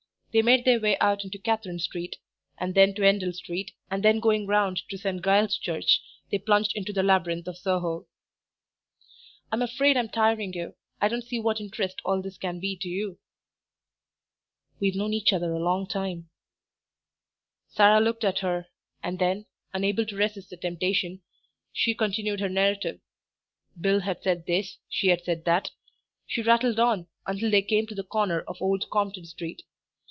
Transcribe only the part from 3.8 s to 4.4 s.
and then